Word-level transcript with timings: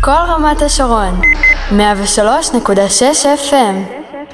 כל 0.00 0.10
רמת 0.10 0.62
השרון, 0.62 1.20
103.6 1.70 1.74
FM. 3.50 3.76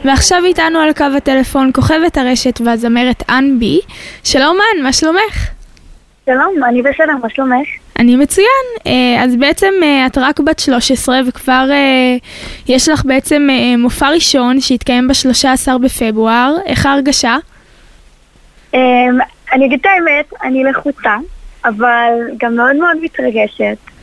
ועכשיו 0.05 0.45
איתנו 0.45 0.79
על 0.79 0.93
קו 0.93 1.05
הטלפון 1.17 1.71
כוכבת 1.75 2.17
הרשת 2.17 2.61
והזמרת 2.65 3.23
אן 3.31 3.59
בי. 3.59 3.81
שלום 4.25 4.57
אן, 4.57 4.83
מה 4.83 4.93
שלומך? 4.93 5.49
שלום, 6.27 6.55
אני 6.69 6.83
בסדר, 6.83 7.13
מה 7.23 7.29
שלומך? 7.31 7.67
אני 7.99 8.17
מצוין. 8.17 8.65
אה, 8.87 9.23
אז 9.25 9.37
בעצם 9.37 9.73
אה, 9.83 10.07
את 10.07 10.19
רק 10.19 10.41
בת 10.41 10.59
13 10.59 11.21
וכבר 11.27 11.67
אה, 11.71 12.17
יש 12.69 12.89
לך 12.89 13.05
בעצם 13.05 13.49
מופע 13.79 14.11
ראשון 14.11 14.61
שהתקיים 14.61 15.09
ב-13 15.09 15.79
בפברואר. 15.79 16.55
איך 16.67 16.87
ההרגשה? 16.87 17.37
אמ, 18.75 18.79
אני 19.53 19.67
אגיד 19.67 19.81
את 19.81 19.87
האמת, 19.87 20.43
אני 20.43 20.65
לחוצה, 20.65 21.17
אבל 21.65 22.11
גם 22.39 22.57
מאוד 22.57 22.77
מאוד 22.77 22.97
מתרגשת. 23.03 23.94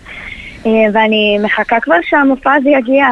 ואני 0.65 1.37
מחכה 1.43 1.79
כבר 1.79 1.95
שהמופע 2.01 2.53
הזה 2.53 2.69
יגיע. 2.69 3.05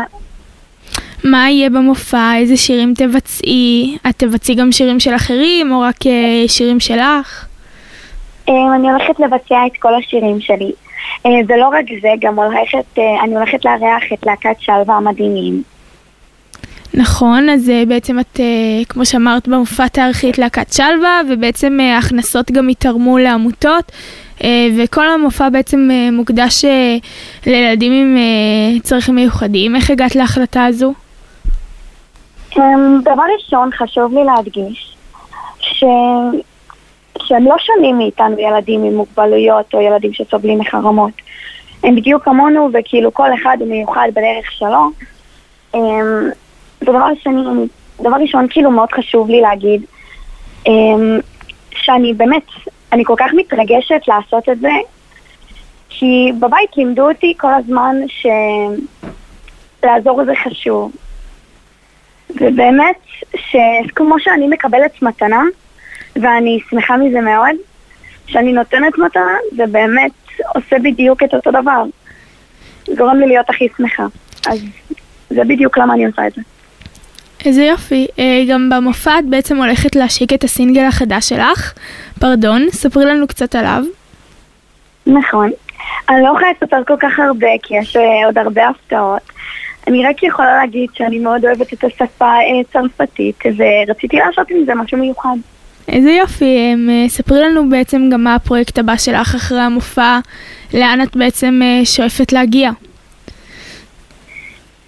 מה 1.24 1.50
יהיה 1.50 1.70
במופע? 1.70 2.36
איזה 2.36 2.58
שירים 2.58 2.94
תבצעי? 2.94 3.98
את 4.10 4.16
תבצעי 4.18 4.56
גם 4.56 4.72
שירים 4.72 5.00
של 5.00 5.16
אחרים 5.16 5.72
או 5.72 5.82
רק 5.82 5.96
שירים 6.48 6.80
שלך? 6.80 7.46
אמ, 8.48 8.74
אני 8.76 8.92
הולכת 8.92 9.20
לבצע 9.20 9.66
את 9.68 9.78
כל 9.80 9.96
השירים 9.96 10.42
שלי. 10.42 10.72
אה, 11.26 11.32
ולא 11.48 11.68
רק 11.68 11.86
זה, 12.02 12.10
גם 12.20 12.40
הולכת, 12.40 12.98
אה, 12.98 13.24
אני 13.24 13.36
הולכת 13.36 13.66
לארח 13.66 14.04
את 14.14 14.26
להקת 14.26 14.56
שלווה 14.60 14.96
המדהימים. 14.96 15.64
נכון, 16.94 17.50
אז 17.50 17.70
אה, 17.70 17.84
בעצם 17.88 18.20
את, 18.20 18.40
כמו 18.90 19.06
שאמרת, 19.06 19.48
במופע 19.48 19.88
תארחי 19.88 20.30
את 20.30 20.38
להקת 20.38 20.74
שלווה, 20.74 21.22
ובעצם 21.30 21.80
ההכנסות 21.80 22.52
גם 22.52 22.70
יתרמו 22.70 23.18
לעמותות, 23.18 23.92
וכל 24.78 25.10
המופע 25.10 25.50
בעצם 25.50 25.90
מוקדש 26.12 26.66
לילדים 27.46 27.92
עם 27.94 28.18
צרכים 28.84 29.16
מיוחדים. 29.16 29.76
איך 29.76 29.90
הגעת 29.90 30.16
להחלטה 30.16 30.66
הזו? 30.66 30.94
אמ, 32.58 33.02
דבר 33.04 33.24
ראשון, 33.38 33.70
חשוב 33.78 34.14
לי 34.14 34.24
להדגיש 34.24 34.96
ש... 35.60 35.84
שהם 37.24 37.46
לא 37.46 37.56
שונים 37.60 37.98
מאיתנו 37.98 38.40
ילדים 38.40 38.84
עם 38.84 38.96
מוגבלויות 38.96 39.74
או 39.74 39.82
ילדים 39.82 40.14
שסובלים 40.14 40.60
מחרמות. 40.60 41.12
הם 41.84 41.96
בדיוק 41.96 42.24
כמונו 42.24 42.70
וכאילו 42.74 43.14
כל 43.14 43.34
אחד 43.34 43.58
הוא 43.60 43.68
מיוחד 43.68 44.08
בדרך 44.12 44.52
שלו. 44.52 44.90
אמ, 45.76 46.30
ודבר 46.82 47.08
שני, 47.24 47.68
דבר 48.02 48.16
ראשון 48.22 48.48
כאילו 48.50 48.72
מאוד 48.72 48.92
חשוב 48.92 49.30
לי 49.30 49.42
להגיד 49.42 49.82
אמ, 50.68 51.20
שאני 51.72 52.14
באמת, 52.14 52.44
אני 52.92 53.06
כל 53.06 53.16
כך 53.18 53.32
מתרגשת 53.36 54.02
לעשות 54.08 54.50
את 54.50 54.60
זה 54.60 54.72
כי 55.90 56.32
בבית 56.40 56.78
לימדו 56.78 57.10
אותי 57.10 57.34
כל 57.38 57.54
הזמן 57.54 57.96
שלעזור 59.82 60.26
זה 60.26 60.32
חשוב. 60.44 60.92
ובאמת, 62.30 62.96
שכמו 63.36 64.20
שאני 64.20 64.48
מקבלת 64.48 65.02
מתנה, 65.02 65.44
ואני 66.16 66.60
שמחה 66.70 66.98
מזה 66.98 67.22
מאוד. 67.22 67.56
שאני 68.28 68.54
נותנת 68.54 68.98
מתנה, 68.98 69.38
זה 69.56 69.64
באמת 69.72 70.12
עושה 70.56 70.80
בדיוק 70.80 71.24
את 71.24 71.34
אותו 71.34 71.52
דבר. 71.52 71.84
גורם 72.98 73.20
לי 73.20 73.28
להיות 73.28 73.50
הכי 73.50 73.68
שמחה. 73.78 74.04
אז 74.48 74.64
זה 75.30 75.44
בדיוק 75.44 75.78
למה 75.78 75.94
אני 75.94 76.06
עושה 76.06 76.28
את 76.28 76.34
זה. 76.34 76.42
איזה 77.46 77.64
יופי. 77.64 78.08
אה, 78.20 78.44
גם 78.50 78.70
במופע 78.70 79.20
את 79.20 79.26
בעצם 79.26 79.58
הולכת 79.58 79.96
להשיק 79.96 80.34
את 80.34 80.44
הסינגל 80.44 80.86
החדש 80.86 81.30
שלך, 81.30 81.74
פרדון, 82.20 82.66
ספרי 82.72 83.06
לנו 83.06 83.28
קצת 83.28 83.56
עליו. 83.56 83.84
נכון. 85.08 85.52
אני 86.10 86.22
לא 86.24 86.28
יכולה 86.28 86.48
לספר 86.52 86.84
כל 86.88 86.96
כך 87.00 87.20
הרבה, 87.20 87.48
כי 87.64 87.78
יש 87.78 87.96
אה, 87.96 88.26
עוד 88.26 88.38
הרבה 88.38 88.68
הפתעות. 88.68 89.22
אני 89.88 90.06
רק 90.06 90.24
יכולה 90.24 90.58
להגיד 90.58 90.90
שאני 90.94 91.20
מאוד 91.20 91.46
אוהבת 91.46 91.74
את 91.74 91.84
השפה 91.84 92.34
הצרפתית, 92.62 93.36
אה, 93.46 93.52
ורציתי 93.88 94.18
לעשות 94.18 94.50
עם 94.50 94.66
זה 94.66 94.76
משהו 94.76 94.98
מיוחד. 94.98 95.36
איזה 95.88 96.12
יופי, 96.12 96.76
ספרי 97.08 97.40
לנו 97.40 97.70
בעצם 97.70 98.10
גם 98.12 98.24
מה 98.24 98.36
הפרויקט 98.36 98.80
הבא 98.80 98.98
שלך 98.98 99.36
אחרי 99.36 99.62
המופע, 99.62 100.20
לאן 100.74 101.02
את 101.02 101.16
בעצם 101.16 101.62
שואפת 101.84 102.34
להגיע. 102.34 102.72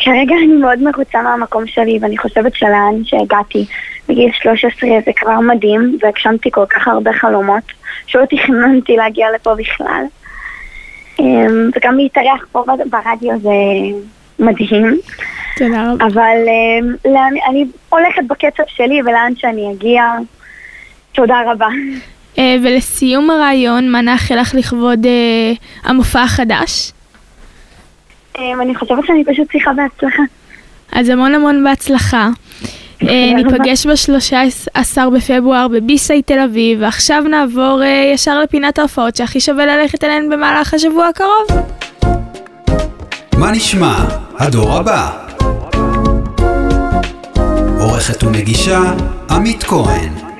כרגע 0.04 0.36
אני 0.36 0.54
מאוד 0.54 0.80
מרוצה 0.80 1.22
מהמקום 1.22 1.68
שלי, 1.68 2.00
ואני 2.02 2.18
חושבת 2.18 2.56
שלאן 2.56 3.04
שהגעתי 3.04 3.66
בגיל 4.10 4.32
13 4.34 4.90
זה 5.06 5.12
כבר 5.16 5.40
מדהים, 5.40 5.98
והגשמתי 6.02 6.52
כל 6.52 6.66
כך 6.70 6.88
הרבה 6.88 7.14
חלומות, 7.14 7.64
שלא 8.08 8.26
תכננתי 8.30 8.96
להגיע 8.96 9.28
לפה 9.36 9.56
בכלל. 9.56 10.04
אמ, 11.20 11.70
וגם 11.76 11.98
להתארח 11.98 12.46
פה 12.52 12.64
ברדיו 12.90 13.40
זה 13.40 13.50
מדהים. 14.40 15.00
תודה 15.58 15.92
רבה. 15.92 16.06
אבל 16.06 16.38
אמ, 16.48 17.16
אני 17.50 17.66
הולכת 17.90 18.24
בקצב 18.28 18.64
שלי 18.68 19.02
ולאן 19.02 19.32
שאני 19.36 19.72
אגיע. 19.74 20.04
תודה 21.12 21.36
רבה. 21.52 21.68
Uh, 22.36 22.40
ולסיום 22.64 23.30
הרעיון, 23.30 23.90
מה 23.92 24.02
נאחל 24.02 24.40
לך 24.40 24.56
לכבוד 24.56 25.06
uh, 25.06 25.90
המופע 25.90 26.22
החדש? 26.22 26.92
Um, 28.36 28.40
אני 28.62 28.76
חושבת 28.76 29.06
שאני 29.06 29.26
פשוט 29.26 29.52
צריכה 29.52 29.72
בהצלחה. 29.74 30.24
אז 30.92 31.10
המון 31.10 31.36
המון 31.36 31.64
בהצלחה. 31.64 32.30
Uh, 33.02 33.06
ניפגש 33.36 33.86
ב-13 33.86 35.10
בפברואר 35.16 35.68
בביסאי 35.68 36.22
תל 36.22 36.40
אביב, 36.40 36.80
ועכשיו 36.82 37.24
נעבור 37.30 37.82
uh, 37.82 38.14
ישר 38.14 38.40
לפינת 38.40 38.80
ההופעות 38.80 39.16
שהכי 39.16 39.40
שווה 39.40 39.66
ללכת 39.66 40.04
אליהן 40.04 40.30
במהלך 40.30 40.74
השבוע 40.74 41.08
הקרוב. 41.08 41.66
מה 43.38 43.52
נשמע? 43.52 43.96
הדור 44.38 44.74
הבא. 44.78 45.10
עורכת 47.80 48.24
ומגישה 48.24 48.80
עמית 49.30 49.64
כהן 49.64 50.31